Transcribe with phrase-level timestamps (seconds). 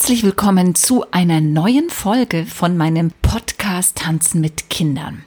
[0.00, 5.26] Herzlich willkommen zu einer neuen Folge von meinem Podcast Tanzen mit Kindern.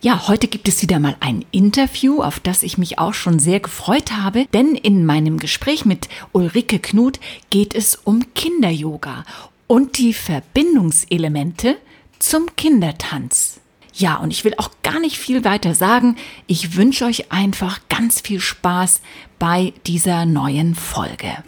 [0.00, 3.58] Ja, heute gibt es wieder mal ein Interview, auf das ich mich auch schon sehr
[3.58, 7.18] gefreut habe, denn in meinem Gespräch mit Ulrike Knut
[7.50, 9.24] geht es um Kinder-Yoga
[9.66, 11.76] und die Verbindungselemente
[12.20, 13.58] zum Kindertanz.
[13.92, 16.14] Ja, und ich will auch gar nicht viel weiter sagen.
[16.46, 19.00] Ich wünsche euch einfach ganz viel Spaß
[19.40, 21.42] bei dieser neuen Folge.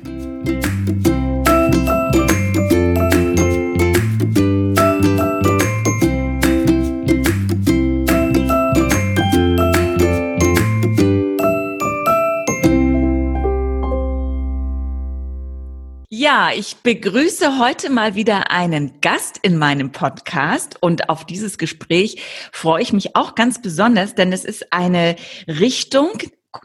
[16.20, 22.20] Ja, ich begrüße heute mal wieder einen Gast in meinem Podcast und auf dieses Gespräch
[22.50, 25.14] freue ich mich auch ganz besonders, denn es ist eine
[25.46, 26.10] Richtung,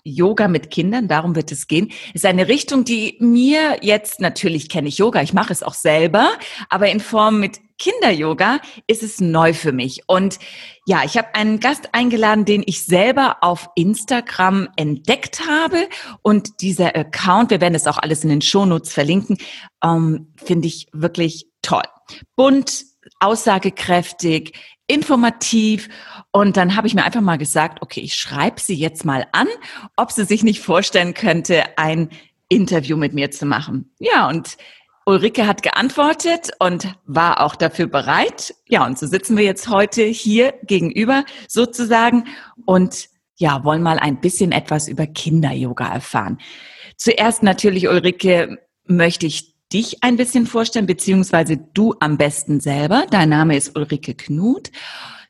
[0.04, 4.88] Yoga mit Kindern, darum wird es gehen, ist eine Richtung, die mir jetzt, natürlich kenne
[4.88, 6.32] ich Yoga, ich mache es auch selber,
[6.70, 10.02] aber in Form mit Kinder-Yoga ist es neu für mich.
[10.08, 10.40] Und
[10.86, 15.88] ja, ich habe einen Gast eingeladen, den ich selber auf Instagram entdeckt habe.
[16.22, 19.38] Und dieser Account, wir werden es auch alles in den Shownotes verlinken,
[19.84, 21.84] ähm, finde ich wirklich toll.
[22.36, 22.86] Bunt,
[23.20, 24.54] aussagekräftig,
[24.88, 25.90] informativ.
[26.32, 29.48] Und dann habe ich mir einfach mal gesagt, okay, ich schreibe sie jetzt mal an,
[29.96, 32.10] ob sie sich nicht vorstellen könnte, ein
[32.50, 33.92] Interview mit mir zu machen.
[34.00, 34.58] Ja, und
[35.06, 38.56] Ulrike hat geantwortet und war auch dafür bereit.
[38.68, 42.26] Ja, und so sitzen wir jetzt heute hier gegenüber sozusagen
[42.66, 46.38] und ja, wollen mal ein bisschen etwas über Kinder-Yoga erfahren.
[46.98, 53.06] Zuerst natürlich, Ulrike, möchte ich dich ein bisschen vorstellen, beziehungsweise du am besten selber.
[53.10, 54.72] Dein Name ist Ulrike Knut.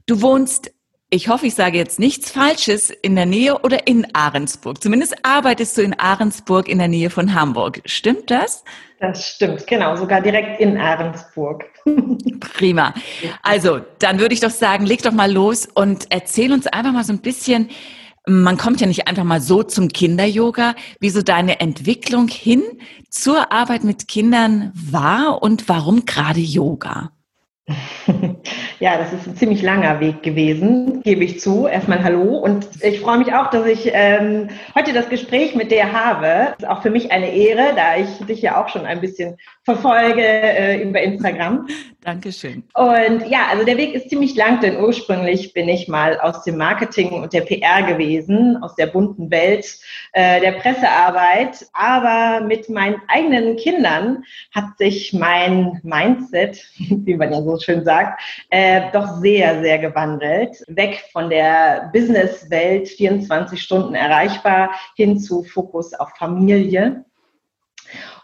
[0.05, 0.71] Du wohnst,
[1.13, 4.81] ich hoffe, ich sage jetzt nichts Falsches, in der Nähe oder in Ahrensburg.
[4.81, 7.81] Zumindest arbeitest du in Ahrensburg in der Nähe von Hamburg.
[7.85, 8.63] Stimmt das?
[8.99, 11.65] Das stimmt, genau, sogar direkt in Ahrensburg.
[12.39, 12.95] Prima.
[13.43, 17.03] Also, dann würde ich doch sagen, leg doch mal los und erzähl uns einfach mal
[17.03, 17.69] so ein bisschen,
[18.25, 22.63] man kommt ja nicht einfach mal so zum Kinder-Yoga, wie so deine Entwicklung hin
[23.11, 27.11] zur Arbeit mit Kindern war und warum gerade Yoga?
[28.79, 31.67] Ja, das ist ein ziemlich langer Weg gewesen, gebe ich zu.
[31.67, 35.93] Erstmal Hallo und ich freue mich auch, dass ich ähm, heute das Gespräch mit dir
[35.93, 36.53] habe.
[36.57, 39.37] Das ist auch für mich eine Ehre, da ich dich ja auch schon ein bisschen
[39.63, 41.67] verfolge äh, über Instagram.
[42.01, 42.63] Dankeschön.
[42.73, 46.57] Und ja, also der Weg ist ziemlich lang, denn ursprünglich bin ich mal aus dem
[46.57, 49.65] Marketing und der PR gewesen, aus der bunten Welt
[50.11, 51.65] äh, der Pressearbeit.
[51.71, 58.21] Aber mit meinen eigenen Kindern hat sich mein Mindset, wie man ja so schön sagt,
[58.49, 60.61] äh, doch sehr, sehr gewandelt.
[60.67, 67.05] Weg von der Businesswelt, 24 Stunden erreichbar, hin zu Fokus auf Familie.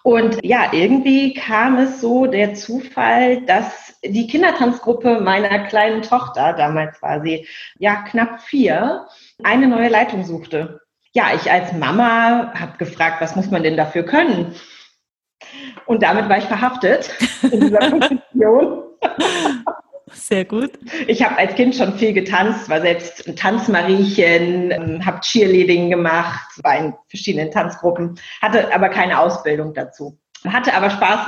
[0.04, 7.02] Und ja, irgendwie kam es so der Zufall, dass die Kindertanzgruppe meiner kleinen Tochter, damals
[7.02, 9.08] war sie ja knapp vier,
[9.44, 10.82] eine neue Leitung suchte.
[11.14, 14.56] Ja, ich als Mama habe gefragt, was muss man denn dafür können?
[15.86, 17.10] Und damit war ich verhaftet
[17.52, 18.84] in dieser Position.
[20.14, 20.72] Sehr gut.
[21.08, 26.78] Ich habe als Kind schon viel getanzt, war selbst ein Tanzmariechen, habe Cheerleading gemacht, war
[26.78, 30.18] in verschiedenen Tanzgruppen, hatte aber keine Ausbildung dazu.
[30.48, 31.20] Hatte aber Spaß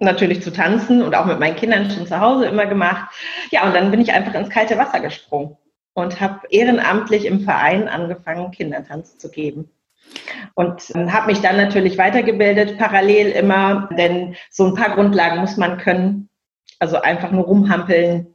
[0.00, 3.12] natürlich zu tanzen und auch mit meinen Kindern schon zu Hause immer gemacht.
[3.50, 5.56] Ja, und dann bin ich einfach ins kalte Wasser gesprungen
[5.94, 9.70] und habe ehrenamtlich im Verein angefangen, Kindertanz zu geben.
[10.54, 15.56] Und ähm, habe mich dann natürlich weitergebildet, parallel immer, denn so ein paar Grundlagen muss
[15.56, 16.27] man können.
[16.78, 18.34] Also einfach nur rumhampeln,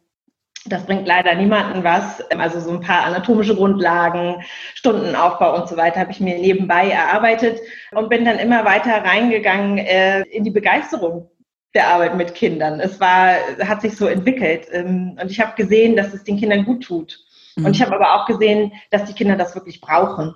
[0.66, 2.22] das bringt leider niemanden was.
[2.32, 4.44] Also so ein paar anatomische Grundlagen,
[4.76, 7.60] Stundenaufbau und so weiter habe ich mir nebenbei erarbeitet
[7.92, 11.30] und bin dann immer weiter reingegangen äh, in die Begeisterung
[11.74, 12.80] der Arbeit mit Kindern.
[12.80, 16.66] Es war, hat sich so entwickelt ähm, und ich habe gesehen, dass es den Kindern
[16.66, 17.20] gut tut.
[17.56, 17.86] Und ich mhm.
[17.86, 20.36] habe aber auch gesehen, dass die Kinder das wirklich brauchen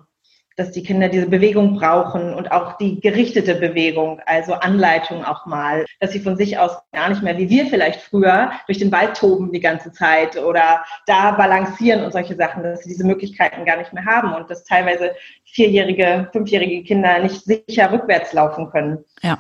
[0.58, 5.86] dass die Kinder diese Bewegung brauchen und auch die gerichtete Bewegung, also Anleitung auch mal,
[6.00, 9.16] dass sie von sich aus gar nicht mehr, wie wir vielleicht früher, durch den Wald
[9.16, 13.78] toben die ganze Zeit oder da balancieren und solche Sachen, dass sie diese Möglichkeiten gar
[13.78, 15.12] nicht mehr haben und dass teilweise
[15.46, 19.06] vierjährige, fünfjährige Kinder nicht sicher rückwärts laufen können.
[19.22, 19.38] Ja.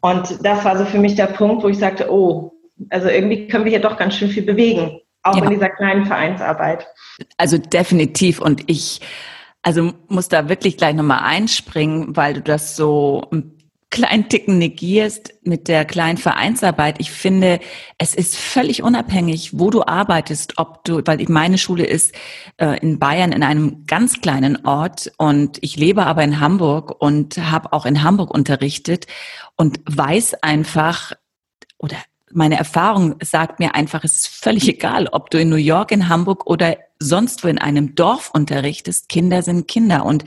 [0.00, 2.52] Und das war so für mich der Punkt, wo ich sagte, oh,
[2.90, 5.42] also irgendwie können wir hier doch ganz schön viel bewegen, auch ja.
[5.42, 6.86] in dieser kleinen Vereinsarbeit.
[7.36, 9.00] Also definitiv und ich
[9.62, 13.58] also muss da wirklich gleich nochmal einspringen, weil du das so einen
[13.92, 16.96] kleinen Ticken negierst mit der kleinen Vereinsarbeit.
[16.98, 17.60] Ich finde,
[17.98, 22.14] es ist völlig unabhängig, wo du arbeitest, ob du, weil meine Schule ist
[22.56, 27.36] äh, in Bayern in einem ganz kleinen Ort und ich lebe aber in Hamburg und
[27.36, 29.06] habe auch in Hamburg unterrichtet
[29.56, 31.12] und weiß einfach,
[31.78, 31.96] oder
[32.32, 36.08] meine Erfahrung sagt mir einfach, es ist völlig egal, ob du in New York, in
[36.08, 39.08] Hamburg oder sonst wo in einem Dorf unterrichtest.
[39.08, 40.24] Kinder sind Kinder und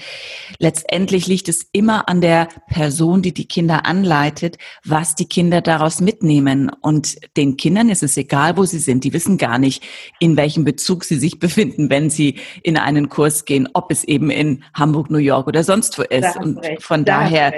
[0.60, 6.02] letztendlich liegt es immer an der Person, die die Kinder anleitet, was die Kinder daraus
[6.02, 6.70] mitnehmen.
[6.82, 9.04] Und den Kindern ist es egal, wo sie sind.
[9.04, 9.84] Die wissen gar nicht,
[10.20, 14.30] in welchem Bezug sie sich befinden, wenn sie in einen Kurs gehen, ob es eben
[14.30, 16.38] in Hamburg, New York oder sonst wo ist.
[16.38, 17.54] Und von daher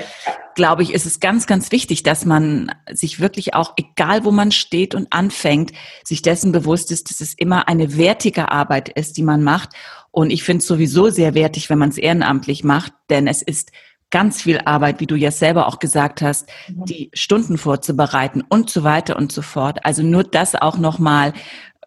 [0.57, 4.51] glaube ich, ist es ganz, ganz wichtig, dass man sich wirklich auch, egal wo man
[4.51, 5.71] steht und anfängt,
[6.03, 9.69] sich dessen bewusst ist, dass es immer eine wertige Arbeit ist, die man macht.
[10.11, 13.71] Und ich finde es sowieso sehr wertig, wenn man es ehrenamtlich macht, denn es ist
[14.09, 16.85] ganz viel Arbeit, wie du ja selber auch gesagt hast, mhm.
[16.85, 19.85] die Stunden vorzubereiten und so weiter und so fort.
[19.85, 21.33] Also nur das auch nochmal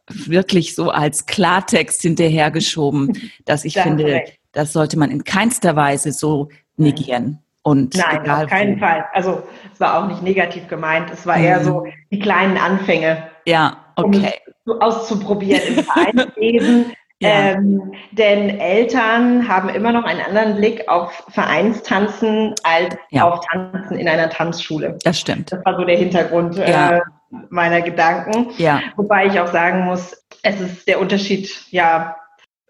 [0.08, 6.48] wirklich so als Klartext hinterhergeschoben, dass ich finde, das sollte man in keinster Weise so
[6.76, 7.38] negieren.
[7.62, 8.80] Und Nein, egal auf keinen wo.
[8.80, 9.04] Fall.
[9.12, 9.42] Also
[9.72, 11.10] es war auch nicht negativ gemeint.
[11.10, 11.44] Es war mhm.
[11.44, 13.28] eher so die kleinen Anfänge.
[13.46, 14.32] Ja, okay.
[14.64, 16.92] Um auszuprobieren im Vereinsleben.
[17.20, 17.28] ja.
[17.30, 23.28] ähm, denn Eltern haben immer noch einen anderen Blick auf Vereinstanzen als ja.
[23.28, 24.98] auf Tanzen in einer Tanzschule.
[25.04, 25.52] Das stimmt.
[25.52, 26.96] Das war so der Hintergrund ja.
[26.96, 27.00] äh,
[27.48, 28.48] meiner Gedanken.
[28.58, 28.80] Ja.
[28.96, 32.16] Wobei ich auch sagen muss, es ist der Unterschied, ja,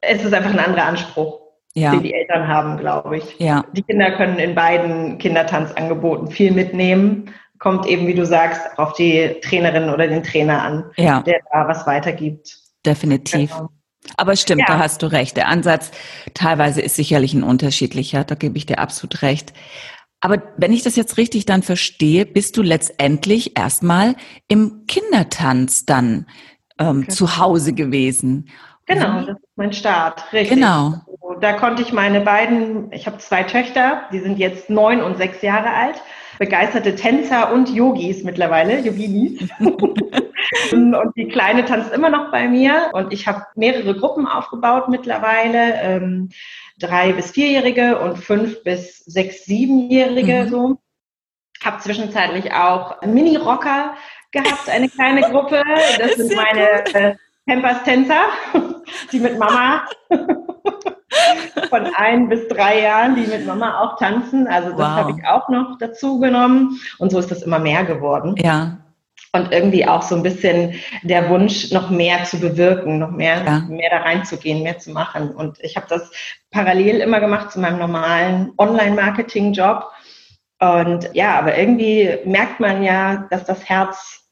[0.00, 1.40] es ist einfach ein anderer Anspruch
[1.74, 1.92] ja.
[1.92, 3.38] die die Eltern haben, glaube ich.
[3.38, 3.64] Ja.
[3.72, 7.32] Die Kinder können in beiden Kindertanzangeboten viel mitnehmen.
[7.58, 11.20] Kommt eben, wie du sagst, auf die Trainerin oder den Trainer an, ja.
[11.22, 12.56] der da was weitergibt.
[12.84, 13.54] Definitiv.
[13.54, 13.70] Genau.
[14.16, 14.66] Aber stimmt, ja.
[14.66, 15.36] da hast du recht.
[15.36, 15.90] Der Ansatz
[16.34, 19.52] teilweise ist sicherlich ein unterschiedlicher, da gebe ich dir absolut recht.
[20.20, 24.16] Aber wenn ich das jetzt richtig dann verstehe, bist du letztendlich erstmal
[24.48, 26.26] im Kindertanz dann
[26.78, 27.08] ähm, okay.
[27.08, 28.48] zu Hause gewesen.
[28.86, 30.58] Genau, das ist mein Start, richtig.
[30.58, 30.94] Genau.
[31.06, 35.16] Also, da konnte ich meine beiden, ich habe zwei Töchter, die sind jetzt neun und
[35.16, 36.02] sechs Jahre alt,
[36.38, 39.48] begeisterte Tänzer und Yogis mittlerweile, Yoginis.
[40.72, 45.74] und die Kleine tanzt immer noch bei mir und ich habe mehrere Gruppen aufgebaut mittlerweile.
[45.82, 46.30] Ähm,
[46.78, 50.48] drei bis vierjährige und fünf bis sechs, siebenjährige mhm.
[50.48, 50.78] so.
[51.62, 53.94] Habe zwischenzeitlich auch Mini-Rocker
[54.32, 55.62] gehabt, eine kleine Gruppe.
[55.98, 57.14] Das sind meine äh,
[57.46, 58.28] Pampers-Tänzer,
[59.12, 59.84] die mit Mama
[61.68, 64.46] von ein bis drei Jahren, die mit Mama auch tanzen.
[64.46, 64.86] Also das wow.
[64.86, 66.80] habe ich auch noch dazu genommen.
[66.98, 68.34] Und so ist das immer mehr geworden.
[68.38, 68.78] Ja.
[69.32, 73.60] Und irgendwie auch so ein bisschen der Wunsch, noch mehr zu bewirken, noch mehr, ja.
[73.68, 75.30] mehr da reinzugehen, mehr zu machen.
[75.30, 76.10] Und ich habe das
[76.50, 79.84] parallel immer gemacht zu meinem normalen Online-Marketing-Job.
[80.60, 84.29] Und ja, aber irgendwie merkt man ja, dass das Herz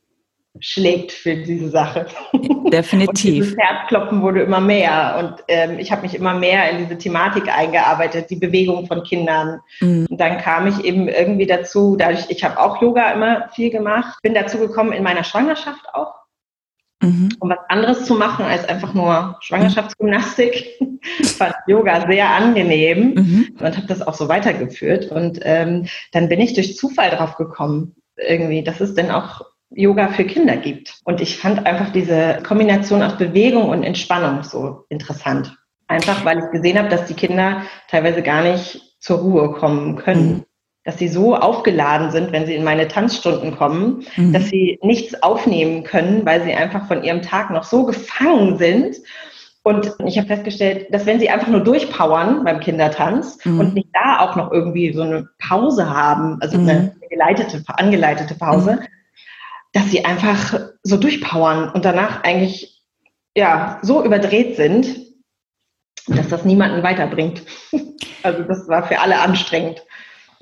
[0.60, 2.06] schlägt für diese Sache.
[2.72, 3.08] Definitiv.
[3.08, 6.98] Und dieses Herzklopfen wurde immer mehr und ähm, ich habe mich immer mehr in diese
[6.98, 9.60] Thematik eingearbeitet, die Bewegung von Kindern.
[9.80, 10.06] Mhm.
[10.10, 14.18] Und dann kam ich eben irgendwie dazu, dadurch, ich habe auch Yoga immer viel gemacht,
[14.22, 16.14] bin dazu gekommen in meiner Schwangerschaft auch,
[17.02, 17.30] mhm.
[17.40, 20.78] um was anderes zu machen als einfach nur Schwangerschaftsgymnastik.
[21.38, 23.56] fand Yoga sehr angenehm mhm.
[23.58, 25.10] und habe das auch so weitergeführt.
[25.10, 30.08] Und ähm, dann bin ich durch Zufall drauf gekommen, irgendwie, dass es denn auch Yoga
[30.08, 31.00] für Kinder gibt.
[31.04, 35.56] Und ich fand einfach diese Kombination aus Bewegung und Entspannung so interessant.
[35.86, 40.28] Einfach weil ich gesehen habe, dass die Kinder teilweise gar nicht zur Ruhe kommen können.
[40.28, 40.44] Mhm.
[40.84, 44.32] Dass sie so aufgeladen sind, wenn sie in meine Tanzstunden kommen, mhm.
[44.32, 48.96] dass sie nichts aufnehmen können, weil sie einfach von ihrem Tag noch so gefangen sind.
[49.62, 53.60] Und ich habe festgestellt, dass wenn sie einfach nur durchpowern beim Kindertanz mhm.
[53.60, 57.08] und nicht da auch noch irgendwie so eine Pause haben, also eine mhm.
[57.10, 58.97] geleitete, angeleitete Pause, mhm
[59.72, 62.82] dass sie einfach so durchpowern und danach eigentlich
[63.36, 65.08] ja so überdreht sind,
[66.06, 67.42] dass das niemanden weiterbringt.
[68.24, 69.80] Also das war für alle anstrengend.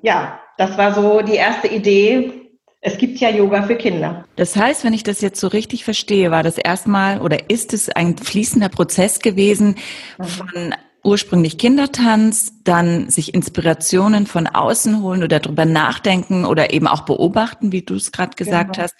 [0.00, 2.50] Ja, das war so die erste Idee.
[2.80, 4.24] Es gibt ja Yoga für Kinder.
[4.36, 7.90] Das heißt, wenn ich das jetzt so richtig verstehe, war das erstmal oder ist es
[7.90, 9.76] ein fließender Prozess gewesen
[10.16, 10.24] mhm.
[10.24, 10.74] von
[11.06, 17.72] ursprünglich Kindertanz, dann sich Inspirationen von außen holen oder darüber nachdenken oder eben auch beobachten,
[17.72, 18.84] wie du es gerade gesagt genau.
[18.84, 18.96] hast.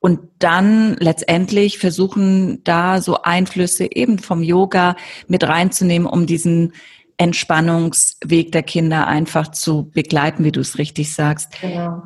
[0.00, 4.96] Und dann letztendlich versuchen, da so Einflüsse eben vom Yoga
[5.28, 6.72] mit reinzunehmen, um diesen
[7.16, 11.60] Entspannungsweg der Kinder einfach zu begleiten, wie du es richtig sagst.
[11.60, 12.02] Genau.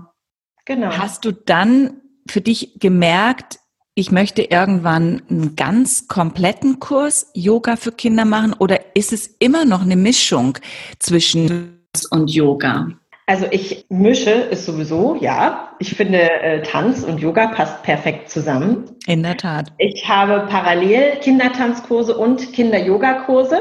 [0.66, 0.90] Genau.
[0.98, 3.58] Hast du dann für dich gemerkt,
[3.98, 9.64] ich möchte irgendwann einen ganz kompletten Kurs Yoga für Kinder machen oder ist es immer
[9.64, 10.56] noch eine Mischung
[11.00, 11.80] zwischen
[12.12, 12.90] und Yoga?
[13.26, 15.70] Also ich mische es sowieso, ja.
[15.80, 18.84] Ich finde, äh, Tanz und Yoga passt perfekt zusammen.
[19.08, 19.72] In der Tat.
[19.78, 23.60] Ich habe parallel Kindertanzkurse und Kinder-Yoga-Kurse.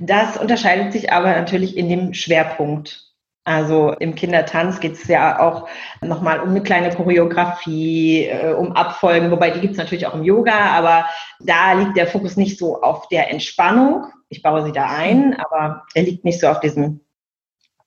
[0.00, 3.05] Das unterscheidet sich aber natürlich in dem Schwerpunkt.
[3.46, 5.68] Also im Kindertanz geht es ja auch
[6.00, 10.24] nochmal um eine kleine Choreografie, äh, um Abfolgen, wobei die gibt es natürlich auch im
[10.24, 11.06] Yoga, aber
[11.38, 14.06] da liegt der Fokus nicht so auf der Entspannung.
[14.30, 17.02] Ich baue sie da ein, aber er liegt nicht so auf diesem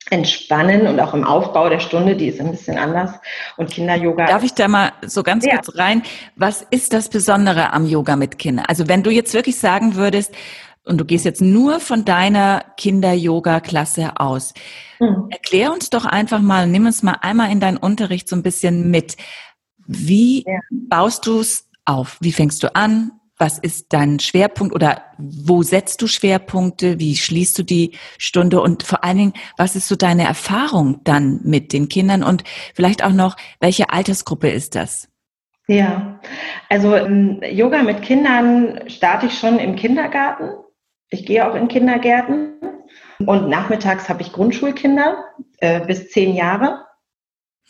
[0.10, 3.12] Entspannen und auch im Aufbau der Stunde, die ist ein bisschen anders.
[3.58, 4.28] Und Kinder-Yoga.
[4.28, 5.56] Darf ich da mal so ganz ja.
[5.56, 6.04] kurz rein?
[6.38, 8.66] Was ist das Besondere am Yoga mit Kindern?
[8.68, 10.34] Also wenn du jetzt wirklich sagen würdest,
[10.89, 14.53] und du gehst jetzt nur von deiner Kinder-Yoga-Klasse aus.
[15.00, 15.27] Mhm.
[15.29, 18.89] Erklär uns doch einfach mal, nimm uns mal einmal in deinen Unterricht so ein bisschen
[18.89, 19.15] mit.
[19.88, 20.60] Wie ja.
[20.72, 22.17] baust du es auf?
[22.22, 23.12] Wie fängst du an?
[23.38, 27.00] Was ist dein Schwerpunkt oder wo setzt du Schwerpunkte?
[27.00, 28.62] Wie schließt du die Stunde?
[28.62, 32.24] Und vor allen Dingen, was ist so deine Erfahrung dann mit den Kindern?
[32.24, 32.43] Und
[32.74, 35.08] vielleicht auch noch, welche Altersgruppe ist das?
[35.67, 36.19] Ja,
[36.67, 40.50] also ähm, Yoga mit Kindern starte ich schon im Kindergarten.
[41.10, 42.54] Ich gehe auch in Kindergärten
[43.25, 45.25] und nachmittags habe ich Grundschulkinder
[45.58, 46.86] äh, bis zehn Jahre.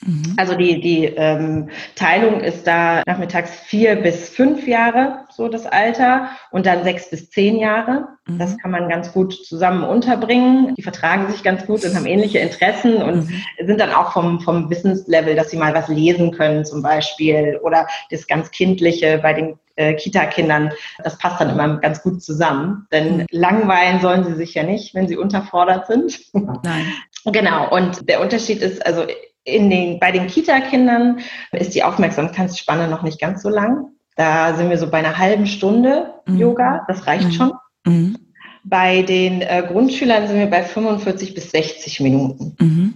[0.06, 0.34] Mhm.
[0.38, 6.30] Also die, die ähm, Teilung ist da nachmittags vier bis fünf Jahre, so das Alter,
[6.52, 8.08] und dann sechs bis zehn Jahre.
[8.26, 8.40] Mhm.
[8.40, 10.76] Das kann man ganz gut zusammen unterbringen.
[10.76, 13.44] Die vertragen sich ganz gut und haben ähnliche Interessen und mhm.
[13.66, 17.88] sind dann auch vom, vom Wissenslevel, dass sie mal was lesen können zum Beispiel oder
[18.10, 20.72] das ganz Kindliche bei den äh, Kita-Kindern,
[21.04, 22.88] das passt dann immer ganz gut zusammen.
[22.92, 23.26] Denn mhm.
[23.32, 26.20] langweilen sollen sie sich ja nicht, wenn sie unterfordert sind.
[26.34, 26.86] Nein.
[27.26, 29.06] Genau, und der Unterschied ist, also
[29.50, 31.20] in den, bei den Kita-Kindern
[31.52, 33.88] ist die Aufmerksamkeitsspanne noch nicht ganz so lang.
[34.16, 36.38] Da sind wir so bei einer halben Stunde mhm.
[36.38, 37.32] Yoga, das reicht mhm.
[37.32, 37.52] schon.
[37.86, 38.18] Mhm.
[38.64, 42.56] Bei den äh, Grundschülern sind wir bei 45 bis 60 Minuten.
[42.60, 42.94] Mhm.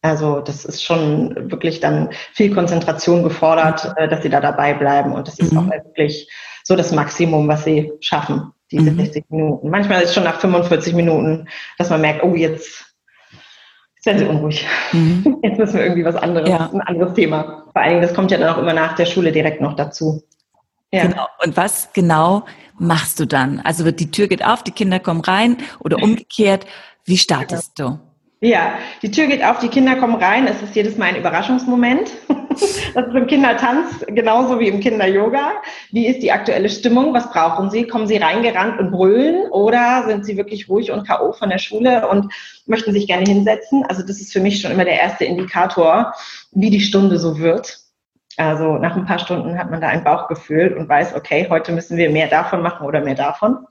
[0.00, 5.12] Also das ist schon wirklich dann viel Konzentration gefordert, äh, dass sie da dabei bleiben.
[5.12, 5.70] Und das ist auch mhm.
[5.70, 6.28] wirklich
[6.64, 9.36] so das Maximum, was sie schaffen, diese 60 mhm.
[9.36, 9.70] Minuten.
[9.70, 12.91] Manchmal ist es schon nach 45 Minuten, dass man merkt, oh, jetzt
[14.04, 14.66] Jetzt werden sie unruhig.
[14.90, 15.38] Mhm.
[15.42, 16.70] Jetzt müssen wir irgendwie was anderes, ja.
[16.72, 17.66] ein anderes Thema.
[17.72, 20.22] Vor allen Dingen, das kommt ja dann auch immer nach der Schule direkt noch dazu.
[20.92, 21.06] Ja.
[21.06, 21.26] Genau.
[21.44, 22.44] Und was genau
[22.78, 23.60] machst du dann?
[23.60, 26.66] Also die Tür geht auf, die Kinder kommen rein oder umgekehrt.
[27.04, 28.00] Wie startest du?
[28.44, 28.72] Ja,
[29.02, 30.48] die Tür geht auf, die Kinder kommen rein.
[30.48, 32.10] Es ist jedes Mal ein Überraschungsmoment.
[32.94, 35.52] Das ist im Kindertanz genauso wie im Kinder-Yoga.
[35.90, 37.14] Wie ist die aktuelle Stimmung?
[37.14, 37.86] Was brauchen sie?
[37.86, 41.32] Kommen sie reingerannt und brüllen oder sind sie wirklich ruhig und K.O.
[41.32, 42.30] von der Schule und
[42.66, 43.86] möchten sich gerne hinsetzen?
[43.88, 46.12] Also das ist für mich schon immer der erste Indikator,
[46.50, 47.78] wie die Stunde so wird.
[48.36, 51.96] Also nach ein paar Stunden hat man da ein Bauchgefühl und weiß, okay, heute müssen
[51.96, 53.66] wir mehr davon machen oder mehr davon.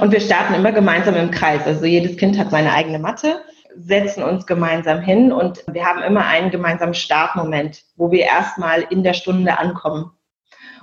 [0.00, 1.66] Und wir starten immer gemeinsam im Kreis.
[1.66, 3.42] Also jedes Kind hat seine eigene Matte
[3.78, 9.02] setzen uns gemeinsam hin und wir haben immer einen gemeinsamen Startmoment, wo wir erstmal in
[9.02, 10.12] der Stunde ankommen.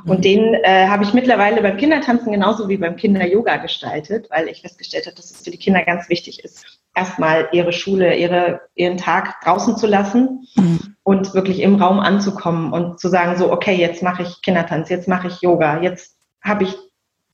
[0.06, 0.22] Und mhm.
[0.22, 5.08] den äh, habe ich mittlerweile beim Kindertanzen genauso wie beim Kinder-Yoga gestaltet, weil ich festgestellt
[5.08, 9.42] habe, dass es für die Kinder ganz wichtig ist, erstmal ihre Schule, ihre, ihren Tag
[9.42, 10.96] draußen zu lassen mhm.
[11.04, 15.08] und wirklich im Raum anzukommen und zu sagen, so, okay, jetzt mache ich Kindertanz, jetzt
[15.08, 16.76] mache ich Yoga, jetzt habe ich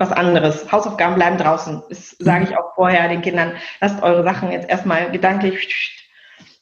[0.01, 0.70] was anderes.
[0.72, 1.84] Hausaufgaben bleiben draußen.
[1.88, 3.53] Das sage ich auch vorher den Kindern.
[3.79, 5.98] Lasst eure Sachen jetzt erstmal gedanklich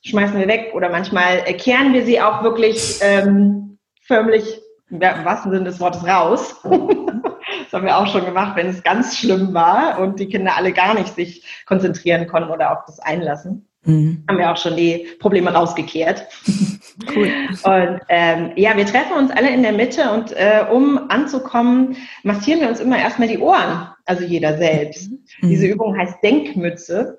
[0.03, 5.65] schmeißen wir weg oder manchmal kehren wir sie auch wirklich ähm, förmlich im wahrsten Sinne
[5.65, 6.55] des Wortes raus.
[6.63, 10.73] das haben wir auch schon gemacht, wenn es ganz schlimm war und die Kinder alle
[10.73, 13.68] gar nicht sich konzentrieren konnten oder auf das einlassen.
[13.83, 14.23] Mhm.
[14.27, 16.27] Haben wir auch schon die Probleme rausgekehrt.
[17.15, 17.31] Cool.
[17.63, 22.59] Und ähm, ja, wir treffen uns alle in der Mitte und äh, um anzukommen, massieren
[22.59, 25.09] wir uns immer erstmal die Ohren, also jeder selbst.
[25.39, 25.49] Mhm.
[25.49, 27.18] Diese Übung heißt Denkmütze.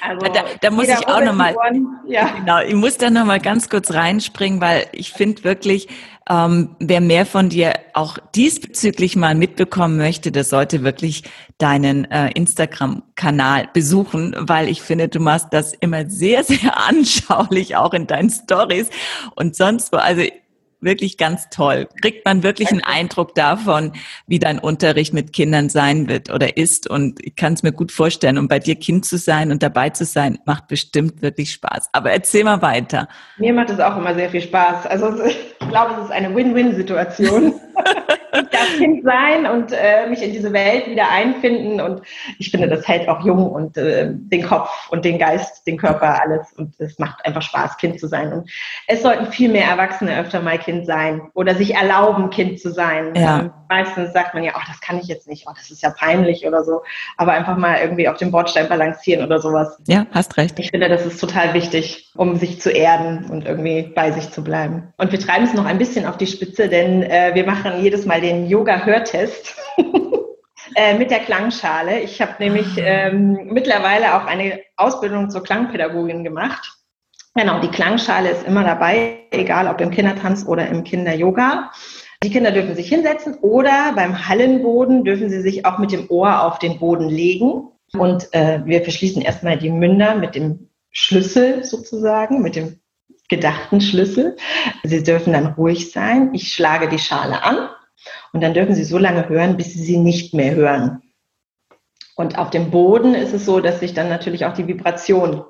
[0.00, 1.54] Also da, da muss ich auch nochmal,
[2.06, 2.28] ja.
[2.28, 5.88] genau, ich muss da nochmal ganz kurz reinspringen, weil ich finde wirklich,
[6.28, 11.24] ähm, wer mehr von dir auch diesbezüglich mal mitbekommen möchte, der sollte wirklich
[11.58, 17.92] deinen äh, Instagram-Kanal besuchen, weil ich finde, du machst das immer sehr, sehr anschaulich, auch
[17.92, 18.88] in deinen Stories
[19.34, 19.96] und sonst wo.
[19.96, 20.22] Also
[20.86, 21.86] wirklich ganz toll.
[22.00, 23.92] Kriegt man wirklich einen Eindruck davon,
[24.26, 26.88] wie dein Unterricht mit Kindern sein wird oder ist.
[26.88, 28.38] Und ich kann es mir gut vorstellen.
[28.38, 31.90] Und bei dir Kind zu sein und dabei zu sein, macht bestimmt wirklich Spaß.
[31.92, 33.08] Aber erzähl mal weiter.
[33.36, 34.86] Mir macht es auch immer sehr viel Spaß.
[34.86, 35.36] Also ich
[35.68, 37.54] glaube, es ist eine Win-Win-Situation.
[38.42, 41.80] ich darf Kind sein und äh, mich in diese Welt wieder einfinden.
[41.80, 42.02] Und
[42.38, 46.20] ich finde, das hält auch jung und äh, den Kopf und den Geist, den Körper,
[46.22, 46.52] alles.
[46.52, 48.32] Und es macht einfach Spaß, Kind zu sein.
[48.32, 48.50] Und
[48.86, 53.14] es sollten viel mehr Erwachsene öfter mal Kind sein oder sich erlauben, Kind zu sein.
[53.14, 53.40] Ja.
[53.40, 55.90] Ähm, meistens sagt man ja, ach, das kann ich jetzt nicht, oh, das ist ja
[55.90, 56.82] peinlich oder so.
[57.16, 59.78] Aber einfach mal irgendwie auf dem Bordstein balancieren oder sowas.
[59.86, 60.58] Ja, hast recht.
[60.58, 64.42] Ich finde, das ist total wichtig, um sich zu erden und irgendwie bei sich zu
[64.42, 64.92] bleiben.
[64.96, 68.06] Und wir treiben es noch ein bisschen auf die Spitze, denn äh, wir machen jedes
[68.06, 69.56] Mal den Yoga-Hörtest.
[70.74, 72.00] Äh, mit der Klangschale.
[72.00, 72.84] Ich habe nämlich ah.
[72.84, 76.76] ähm, mittlerweile auch eine Ausbildung zur Klangpädagogin gemacht.
[77.34, 81.70] Genau, die Klangschale ist immer dabei, egal ob im Kindertanz oder im Kinder-Yoga.
[82.22, 86.42] Die Kinder dürfen sich hinsetzen oder beim Hallenboden dürfen sie sich auch mit dem Ohr
[86.42, 87.68] auf den Boden legen.
[87.92, 92.80] Und äh, wir verschließen erstmal die Münder mit dem Schlüssel sozusagen, mit dem
[93.28, 94.36] gedachten Schlüssel.
[94.82, 96.34] Sie dürfen dann ruhig sein.
[96.34, 97.68] Ich schlage die Schale an
[98.32, 101.02] und dann dürfen Sie so lange hören, bis Sie sie nicht mehr hören.
[102.16, 105.44] Und auf dem Boden ist es so, dass sich dann natürlich auch die Vibration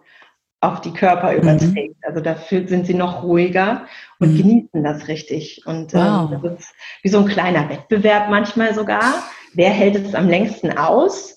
[0.60, 1.38] auf die Körper mhm.
[1.38, 1.96] überträgt.
[1.96, 2.02] Mhm.
[2.02, 3.86] Also dafür sind sie noch ruhiger
[4.18, 4.38] und mhm.
[4.38, 5.62] genießen das richtig.
[5.66, 6.32] Und äh, wow.
[6.32, 9.22] äh, das ist wie so ein kleiner Wettbewerb manchmal sogar.
[9.54, 11.34] Wer hält es am längsten aus?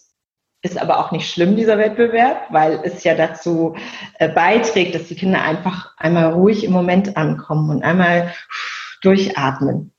[0.62, 3.75] Ist aber auch nicht schlimm, dieser Wettbewerb, weil es ja dazu
[4.16, 8.34] äh, beiträgt, dass die Kinder einfach einmal ruhig im Moment ankommen und einmal
[9.01, 9.94] durchatmen.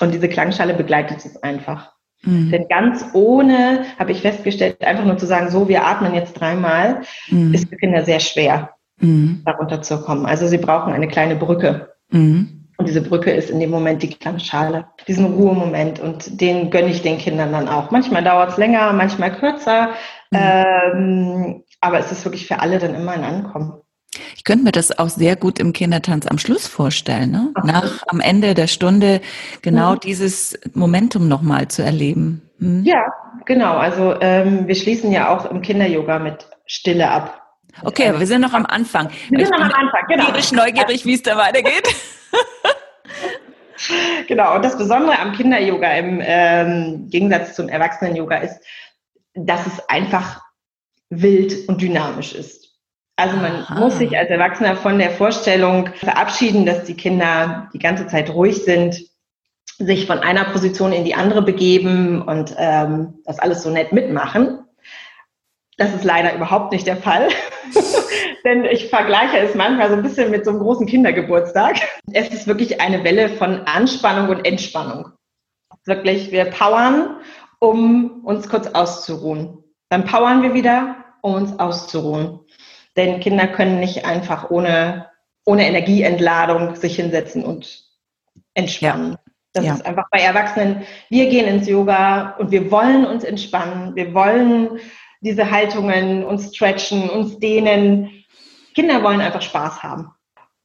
[0.00, 1.92] Und diese Klangschale begleitet es einfach.
[2.22, 2.50] Mhm.
[2.50, 7.02] Denn ganz ohne, habe ich festgestellt, einfach nur zu sagen, so, wir atmen jetzt dreimal,
[7.28, 7.54] mhm.
[7.54, 9.42] ist für Kinder sehr schwer, mhm.
[9.44, 10.26] darunter zu kommen.
[10.26, 11.94] Also sie brauchen eine kleine Brücke.
[12.10, 12.66] Mhm.
[12.76, 16.00] Und diese Brücke ist in dem Moment die Klangschale, diesen Ruhemoment.
[16.00, 17.90] Und den gönne ich den Kindern dann auch.
[17.90, 19.90] Manchmal dauert es länger, manchmal kürzer.
[20.30, 20.38] Mhm.
[20.38, 23.82] Ähm, aber es ist wirklich für alle dann immer ein Ankommen.
[24.36, 27.52] Ich könnte mir das auch sehr gut im Kindertanz am Schluss vorstellen, ne?
[27.64, 29.20] nach am Ende der Stunde
[29.62, 30.00] genau mhm.
[30.00, 32.42] dieses Momentum nochmal zu erleben.
[32.58, 32.84] Mhm.
[32.84, 33.12] Ja,
[33.46, 33.76] genau.
[33.76, 37.40] Also ähm, wir schließen ja auch im Kinder-Yoga mit Stille ab.
[37.82, 39.10] Okay, aber wir sind noch am Anfang.
[39.28, 40.26] Wir sind noch am Anfang, genau.
[40.26, 41.88] Tierisch neugierig, wie es da weitergeht.
[44.26, 48.60] genau, und das Besondere am Kinder-Yoga im ähm, Gegensatz zum Erwachsenen-Yoga ist,
[49.34, 50.42] dass es einfach
[51.10, 52.59] wild und dynamisch ist.
[53.20, 53.78] Also man Aha.
[53.78, 58.64] muss sich als Erwachsener von der Vorstellung verabschieden, dass die Kinder die ganze Zeit ruhig
[58.64, 58.98] sind,
[59.78, 64.64] sich von einer Position in die andere begeben und ähm, das alles so nett mitmachen.
[65.76, 67.28] Das ist leider überhaupt nicht der Fall.
[68.44, 71.78] Denn ich vergleiche es manchmal so ein bisschen mit so einem großen Kindergeburtstag.
[72.10, 75.12] Es ist wirklich eine Welle von Anspannung und Entspannung.
[75.84, 77.16] Wirklich, wir powern,
[77.58, 79.62] um uns kurz auszuruhen.
[79.90, 82.40] Dann powern wir wieder, um uns auszuruhen.
[82.96, 85.06] Denn Kinder können nicht einfach ohne,
[85.44, 87.84] ohne Energieentladung sich hinsetzen und
[88.54, 89.12] entspannen.
[89.12, 89.18] Ja.
[89.52, 89.74] Das ja.
[89.74, 94.78] ist einfach bei Erwachsenen, wir gehen ins Yoga und wir wollen uns entspannen, wir wollen
[95.20, 98.24] diese Haltungen uns stretchen, uns dehnen.
[98.74, 100.12] Kinder wollen einfach Spaß haben.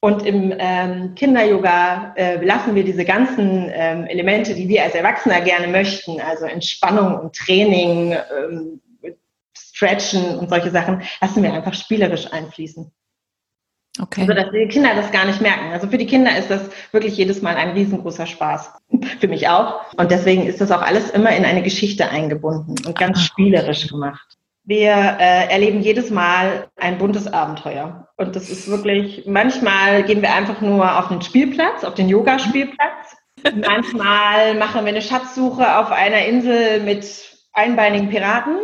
[0.05, 5.41] Und im ähm, Kinder-Yoga äh, lassen wir diese ganzen ähm, Elemente, die wir als Erwachsener
[5.41, 8.81] gerne möchten, also Entspannung und Training, ähm,
[9.75, 12.91] Stretchen und solche Sachen, lassen wir einfach spielerisch einfließen.
[14.01, 14.21] Okay.
[14.21, 15.71] Also, dass die Kinder das gar nicht merken.
[15.71, 18.73] Also für die Kinder ist das wirklich jedes Mal ein riesengroßer Spaß.
[19.19, 19.81] für mich auch.
[19.97, 24.37] Und deswegen ist das auch alles immer in eine Geschichte eingebunden und ganz spielerisch gemacht.
[24.63, 28.07] Wir äh, erleben jedes Mal ein buntes Abenteuer.
[28.17, 33.15] Und das ist wirklich, manchmal gehen wir einfach nur auf den Spielplatz, auf den Yoga-Spielplatz.
[33.55, 37.05] manchmal machen wir eine Schatzsuche auf einer Insel mit
[37.53, 38.57] einbeinigen Piraten.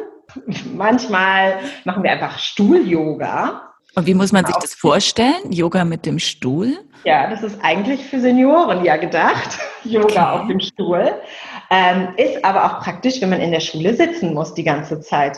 [0.73, 3.71] Manchmal machen wir einfach Stuhl-Yoga.
[3.95, 5.51] Und wie muss man sich das vorstellen?
[5.51, 6.77] Yoga mit dem Stuhl?
[7.03, 9.59] Ja, das ist eigentlich für Senioren ja gedacht.
[9.83, 10.41] Yoga okay.
[10.41, 11.13] auf dem Stuhl.
[11.69, 15.37] Ähm, ist aber auch praktisch, wenn man in der Schule sitzen muss die ganze Zeit.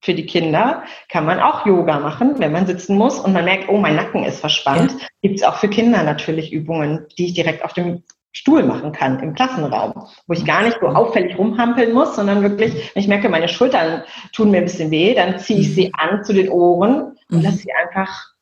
[0.00, 3.68] Für die Kinder kann man auch Yoga machen, wenn man sitzen muss und man merkt,
[3.68, 4.92] oh, mein Nacken ist verspannt.
[4.92, 5.06] Ja.
[5.22, 9.20] Gibt es auch für Kinder natürlich Übungen, die ich direkt auf dem Stuhl machen kann
[9.20, 13.28] im Klassenraum, wo ich gar nicht so auffällig rumhampeln muss, sondern wirklich, wenn ich merke,
[13.28, 15.92] meine Schultern tun mir ein bisschen weh, dann ziehe ich sie mhm.
[15.94, 17.42] an zu den Ohren und mhm.
[17.42, 18.34] lasse sie einfach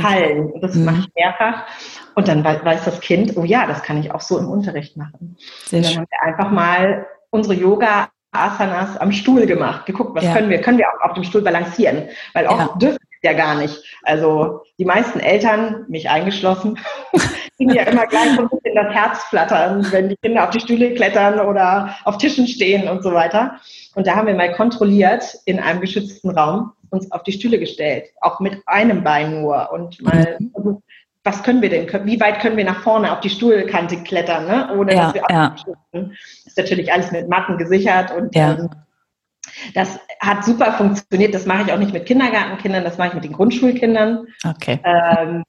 [0.00, 0.50] fallen.
[0.50, 0.84] Und das mhm.
[0.84, 1.66] mache ich mehrfach.
[2.14, 5.36] Und dann weiß das Kind, oh ja, das kann ich auch so im Unterricht machen.
[5.64, 10.24] Sehr und dann haben wir einfach mal unsere Yoga Asanas am Stuhl gemacht, geguckt, was
[10.24, 10.34] ja.
[10.34, 12.76] können wir, können wir auch auf dem Stuhl balancieren, weil auch ja.
[12.80, 13.82] dürfen ja gar nicht.
[14.02, 16.78] Also die meisten Eltern, mich eingeschlossen,
[17.56, 20.60] kriegen ja immer gleich so ein bisschen das Herz flattern, wenn die Kinder auf die
[20.60, 23.56] Stühle klettern oder auf Tischen stehen und so weiter.
[23.94, 28.08] Und da haben wir mal kontrolliert in einem geschützten Raum uns auf die Stühle gestellt,
[28.20, 30.82] auch mit einem Bein nur und mal mhm.
[31.22, 34.74] was können wir denn, wie weit können wir nach vorne auf die Stuhlkante klettern, ne?
[34.76, 35.56] ohne ja, dass wir ja.
[36.50, 38.58] Ist natürlich alles mit Matten gesichert und ja.
[38.58, 38.70] ähm,
[39.74, 41.32] das hat super funktioniert.
[41.32, 44.26] Das mache ich auch nicht mit Kindergartenkindern, das mache ich mit den Grundschulkindern.
[44.44, 44.80] Okay.
[44.84, 45.44] Ähm,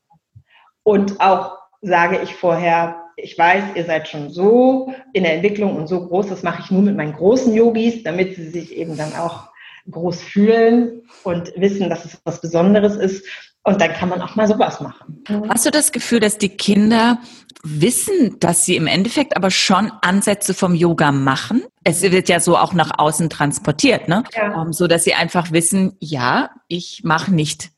[0.84, 5.88] und auch sage ich vorher, ich weiß, ihr seid schon so in der Entwicklung und
[5.88, 9.14] so groß, das mache ich nur mit meinen großen Yogis, damit sie sich eben dann
[9.14, 9.50] auch
[9.90, 13.26] groß fühlen und wissen, dass es was Besonderes ist.
[13.64, 15.24] Und dann kann man auch mal sowas machen.
[15.50, 17.20] Hast du das Gefühl, dass die Kinder
[17.64, 21.64] wissen, dass sie im Endeffekt aber schon Ansätze vom Yoga machen?
[21.84, 24.24] Es wird ja so auch nach außen transportiert, ne?
[24.36, 24.60] Ja.
[24.60, 27.70] Um, so dass sie einfach wissen, ja, ich mache nicht